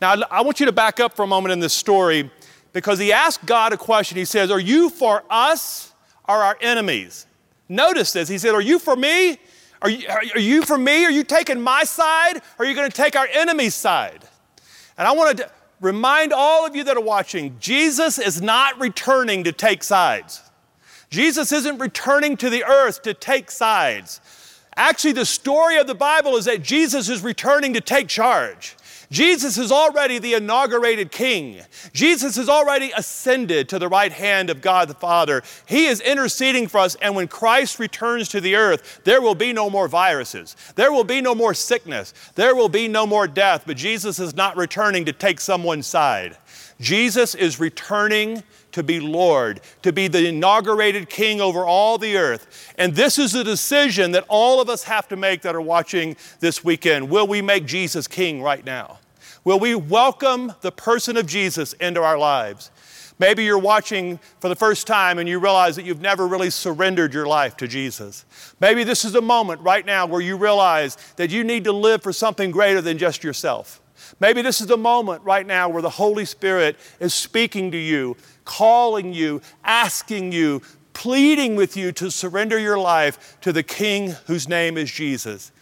[0.00, 2.30] Now, I want you to back up for a moment in this story
[2.72, 4.16] because he asked God a question.
[4.18, 5.92] He says, Are you for us
[6.28, 7.26] or our enemies?
[7.68, 8.28] Notice this.
[8.28, 9.38] He said, Are you for me?
[9.82, 11.04] Are you, are you for me?
[11.04, 12.36] Are you taking my side?
[12.58, 14.24] Or are you going to take our enemy's side?
[14.96, 15.50] And I want to
[15.84, 20.40] remind all of you that are watching Jesus is not returning to take sides.
[21.10, 24.20] Jesus isn't returning to the earth to take sides.
[24.76, 28.76] Actually, the story of the Bible is that Jesus is returning to take charge.
[29.14, 31.60] Jesus is already the inaugurated king.
[31.92, 35.44] Jesus has already ascended to the right hand of God the Father.
[35.66, 39.52] He is interceding for us, and when Christ returns to the earth, there will be
[39.52, 40.56] no more viruses.
[40.74, 42.12] There will be no more sickness.
[42.34, 43.62] There will be no more death.
[43.66, 46.36] But Jesus is not returning to take someone's side.
[46.80, 48.42] Jesus is returning
[48.72, 52.74] to be Lord, to be the inaugurated King over all the earth.
[52.76, 56.16] And this is a decision that all of us have to make that are watching
[56.40, 57.10] this weekend.
[57.10, 58.98] Will we make Jesus King right now?
[59.44, 62.70] Will we welcome the person of Jesus into our lives?
[63.18, 67.12] Maybe you're watching for the first time and you realize that you've never really surrendered
[67.12, 68.24] your life to Jesus.
[68.58, 72.02] Maybe this is a moment right now where you realize that you need to live
[72.02, 73.82] for something greater than just yourself.
[74.18, 78.16] Maybe this is the moment right now where the Holy Spirit is speaking to you,
[78.46, 80.62] calling you, asking you,
[80.94, 85.52] pleading with you to surrender your life to the King whose name is Jesus.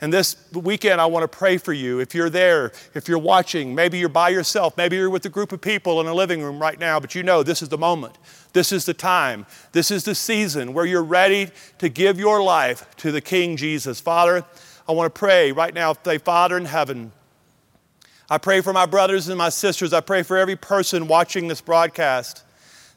[0.00, 2.00] And this weekend, I want to pray for you.
[2.00, 5.52] If you're there, if you're watching, maybe you're by yourself, maybe you're with a group
[5.52, 8.16] of people in a living room right now, but you know this is the moment.
[8.54, 9.44] This is the time.
[9.72, 14.00] This is the season where you're ready to give your life to the King Jesus.
[14.00, 14.44] Father,
[14.88, 17.12] I want to pray right now, say, Father in heaven,
[18.30, 19.92] I pray for my brothers and my sisters.
[19.92, 22.44] I pray for every person watching this broadcast.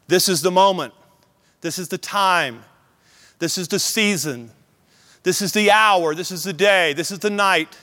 [0.07, 0.93] This is the moment.
[1.61, 2.63] This is the time.
[3.39, 4.51] This is the season.
[5.23, 6.13] This is the hour.
[6.13, 6.91] This is the day.
[6.93, 7.77] This is the night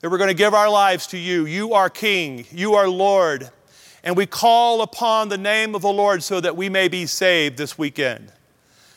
[0.00, 1.46] that we're going to give our lives to you.
[1.46, 2.46] You are King.
[2.50, 3.48] You are Lord.
[4.02, 7.56] And we call upon the name of the Lord so that we may be saved
[7.56, 8.32] this weekend.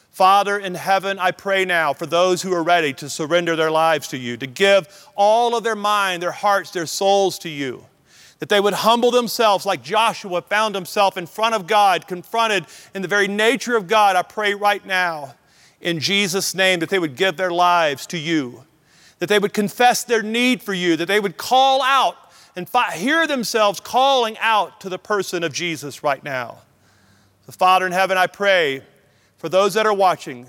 [0.10, 4.08] Father in heaven, I pray now for those who are ready to surrender their lives
[4.08, 7.86] to you, to give all of their mind, their hearts, their souls to you,
[8.40, 12.66] that they would humble themselves like Joshua found himself in front of God, confronted
[12.96, 14.16] in the very nature of God.
[14.16, 15.36] I pray right now
[15.82, 18.64] in Jesus' name that they would give their lives to you,
[19.20, 22.16] that they would confess their need for you, that they would call out
[22.56, 26.60] and fi- hear themselves calling out to the person of Jesus right now.
[27.46, 28.82] So, Father in heaven, I pray
[29.38, 30.48] for those that are watching,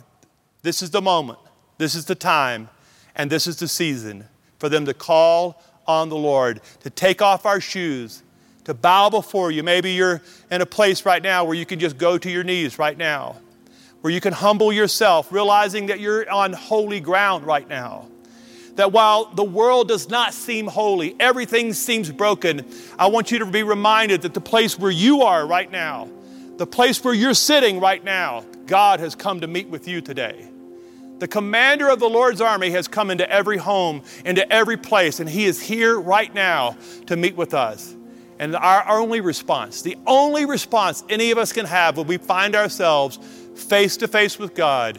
[0.63, 1.39] this is the moment,
[1.77, 2.71] this is the time,
[3.15, 4.25] and this is the season
[4.59, 8.23] for them to call on the Lord, to take off our shoes,
[8.65, 9.63] to bow before you.
[9.63, 12.79] Maybe you're in a place right now where you can just go to your knees
[12.79, 13.37] right now,
[14.09, 18.09] where you can humble yourself, realizing that you're on holy ground right now.
[18.77, 22.65] That while the world does not seem holy, everything seems broken,
[22.99, 26.09] I want you to be reminded that the place where you are right now,
[26.57, 30.49] the place where you're sitting right now, God has come to meet with you today.
[31.19, 35.29] The commander of the Lord's army has come into every home, into every place, and
[35.29, 36.79] he is here right now
[37.09, 37.95] to meet with us.
[38.39, 42.55] And our only response, the only response any of us can have when we find
[42.55, 43.19] ourselves
[43.59, 44.99] face to face with God,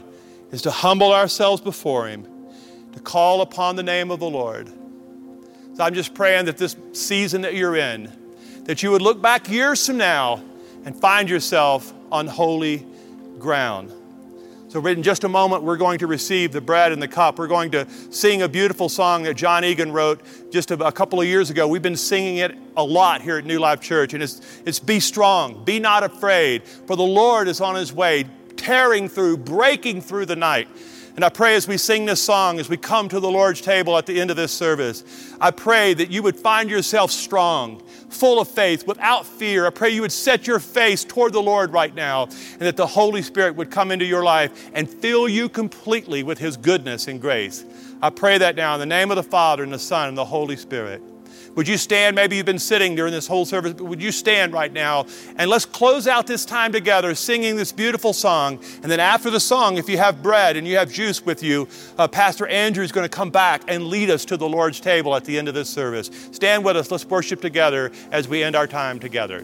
[0.51, 2.27] is to humble ourselves before Him,
[2.93, 4.69] to call upon the name of the Lord.
[5.75, 8.11] So I'm just praying that this season that you're in,
[8.65, 10.43] that you would look back years from now
[10.85, 12.85] and find yourself on holy
[13.37, 13.93] ground.
[14.69, 17.39] So, in just a moment, we're going to receive the bread and the cup.
[17.39, 21.25] We're going to sing a beautiful song that Jon Egan wrote just a, couple of
[21.25, 21.67] years ago.
[21.67, 24.99] We've been singing it a lot here at New Life Church, and it's, it's Be
[24.99, 28.25] Strong, Be Not Afraid, for the Lord is on His way,
[28.59, 30.67] tearing through, breaking through the night.
[31.15, 33.97] And I pray as we sing this song, as we come to the Lord's table
[33.97, 35.03] at the end of this service,
[35.41, 39.65] I pray that you would find yourself strong, full of faith, without fear.
[39.65, 42.87] I pray you would set your face toward the Lord right now, and that the
[42.87, 47.19] Holy Spirit would come into your life and fill you completely with His goodness and
[47.19, 47.65] grace.
[48.01, 50.23] I pray that now in the name of the Father, and the Son, and the
[50.23, 51.01] Holy Spirit.
[51.59, 52.15] Would you stand?
[52.15, 55.05] Maybe you've been sitting during this whole service, but would you stand right now?
[55.35, 58.63] And let's close out this time together singing this beautiful song.
[58.81, 61.67] And then after the song, if you have bread and you have juice with you,
[61.97, 65.13] uh, Pastor Andrew is going to come back and lead us to the Lord's table
[65.13, 66.09] at the end of this service.
[66.31, 66.89] Stand with us.
[66.91, 69.43] Let's worship together as we end our time together.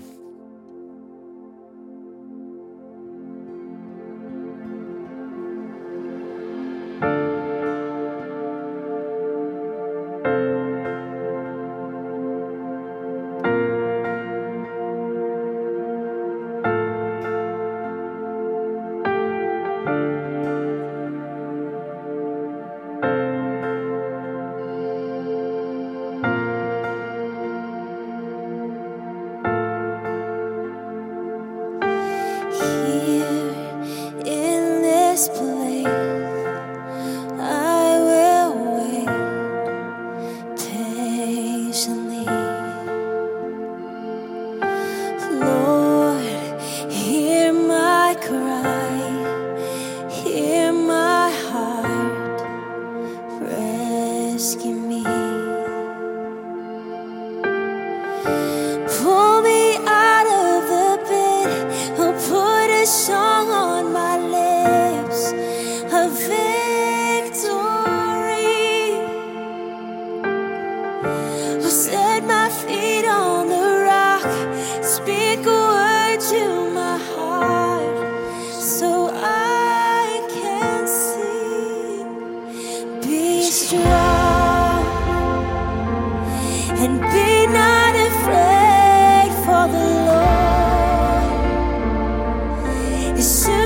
[93.18, 93.65] It's soon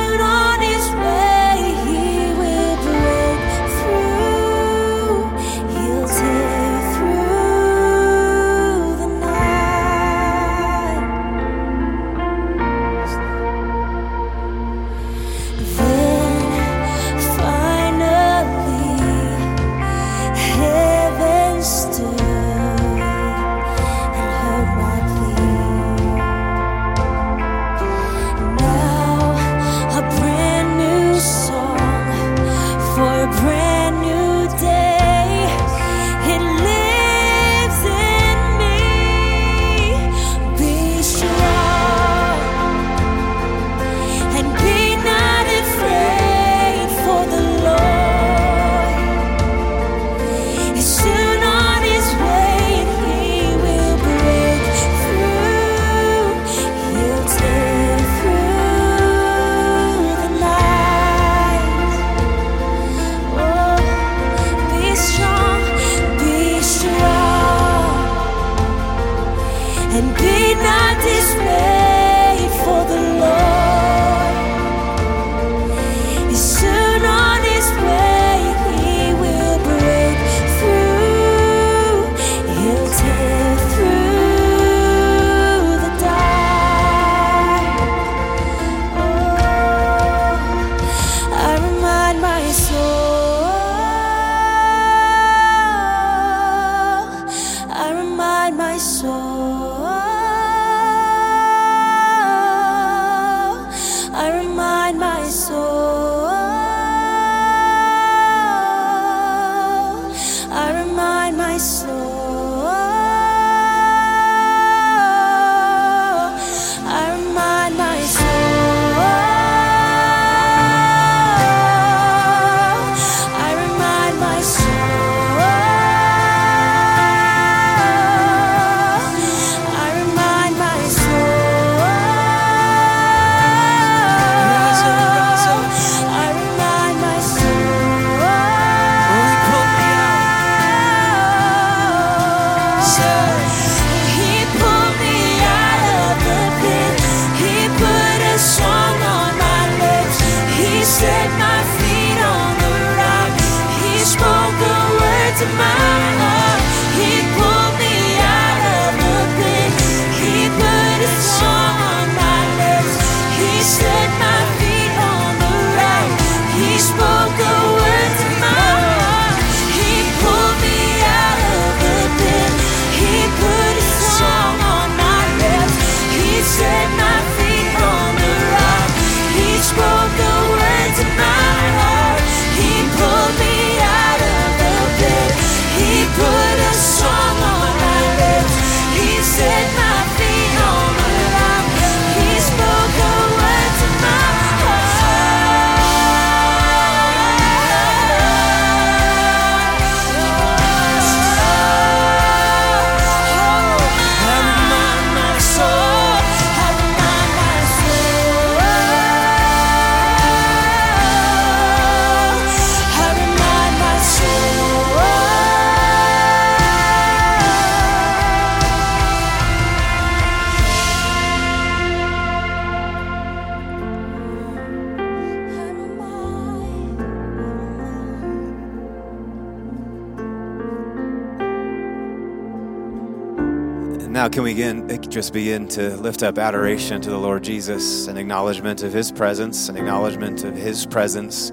[234.39, 238.83] can we again just begin to lift up adoration to the Lord Jesus, an acknowledgement
[238.83, 241.51] of His presence, an acknowledgement of His presence.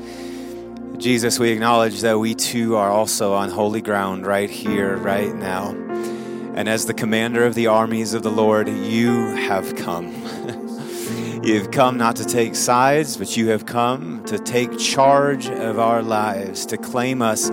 [0.97, 5.71] Jesus, we acknowledge that we too are also on holy ground right here, right now.
[6.55, 10.07] And as the commander of the armies of the Lord, you have come.
[11.43, 16.03] You've come not to take sides, but you have come to take charge of our
[16.03, 17.51] lives, to claim us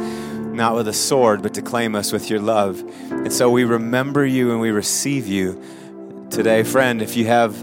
[0.54, 2.84] not with a sword, but to claim us with your love.
[3.10, 5.62] And so we remember you and we receive you
[6.30, 6.64] today.
[6.64, 7.58] Friend, if you have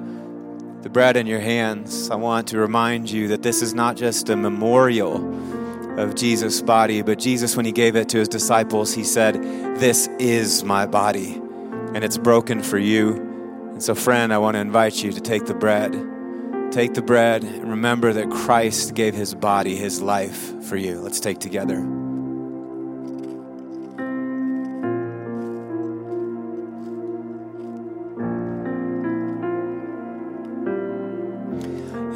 [0.83, 4.29] the bread in your hands, I want to remind you that this is not just
[4.29, 5.17] a memorial
[5.99, 9.35] of Jesus' body, but Jesus, when he gave it to his disciples, he said,
[9.79, 11.35] This is my body,
[11.95, 13.17] and it's broken for you.
[13.73, 15.93] And so, friend, I want to invite you to take the bread.
[16.71, 21.01] Take the bread and remember that Christ gave his body, his life for you.
[21.01, 22.00] Let's take together.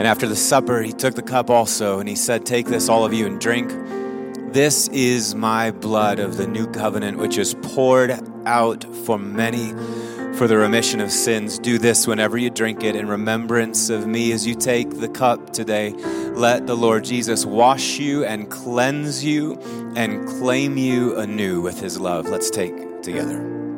[0.05, 3.07] And after the supper, he took the cup also, and he said, Take this, all
[3.07, 3.71] of you, and drink.
[4.53, 9.71] This is my blood of the new covenant, which is poured out for many
[10.35, 11.59] for the remission of sins.
[11.59, 14.31] Do this whenever you drink it in remembrance of me.
[14.33, 15.93] As you take the cup today,
[16.35, 19.59] let the Lord Jesus wash you and cleanse you
[19.97, 22.29] and claim you anew with his love.
[22.29, 23.74] Let's take together.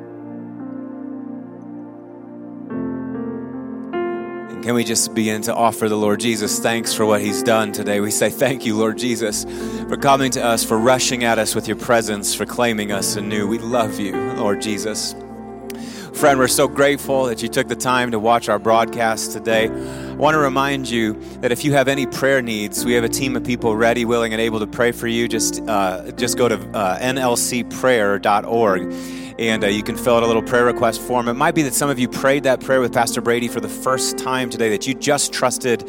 [4.66, 8.00] Can we just begin to offer the Lord Jesus thanks for what He's done today?
[8.00, 9.44] We say, Thank you, Lord Jesus,
[9.88, 13.46] for coming to us, for rushing at us with your presence, for claiming us anew.
[13.46, 15.14] We love you, Lord Jesus.
[16.14, 19.68] Friend, we're so grateful that you took the time to watch our broadcast today.
[19.68, 21.12] I want to remind you
[21.42, 24.32] that if you have any prayer needs, we have a team of people ready, willing,
[24.32, 25.28] and able to pray for you.
[25.28, 28.92] Just, uh, just go to uh, nlcprayer.org
[29.38, 31.28] and uh, you can fill out a little prayer request form.
[31.28, 33.68] It might be that some of you prayed that prayer with Pastor Brady for the
[33.68, 35.82] first time today, that you just trusted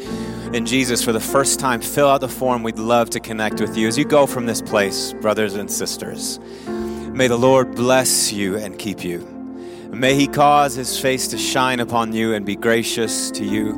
[0.52, 1.80] in Jesus for the first time.
[1.80, 2.62] Fill out the form.
[2.62, 6.38] We'd love to connect with you as you go from this place, brothers and sisters.
[6.66, 9.20] May the Lord bless you and keep you.
[9.90, 13.72] May he cause his face to shine upon you and be gracious to you.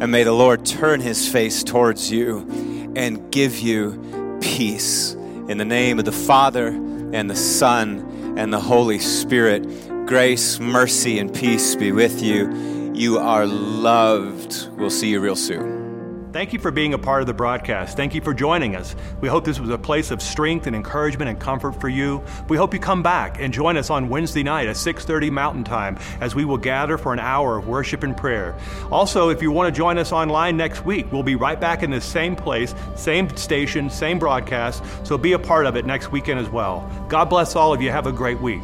[0.00, 5.14] And may the Lord turn his face towards you and give you peace.
[5.48, 8.06] In the name of the Father and the Son
[8.36, 9.62] and the Holy Spirit.
[10.06, 12.92] Grace, mercy, and peace be with you.
[12.94, 14.68] You are loved.
[14.76, 15.79] We'll see you real soon.
[16.32, 17.96] Thank you for being a part of the broadcast.
[17.96, 18.94] Thank you for joining us.
[19.20, 22.22] We hope this was a place of strength and encouragement and comfort for you.
[22.48, 25.98] We hope you come back and join us on Wednesday night at 6:30 Mountain Time
[26.20, 28.54] as we will gather for an hour of worship and prayer.
[28.92, 31.90] Also, if you want to join us online next week, we'll be right back in
[31.90, 36.38] the same place, same station, same broadcast, so be a part of it next weekend
[36.38, 36.88] as well.
[37.08, 37.90] God bless all of you.
[37.90, 38.62] Have a great week.